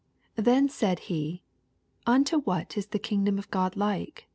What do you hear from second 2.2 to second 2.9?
what is